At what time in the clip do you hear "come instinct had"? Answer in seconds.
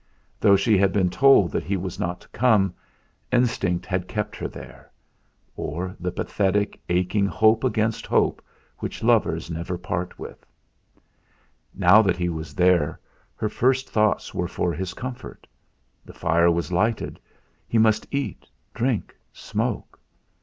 2.29-4.07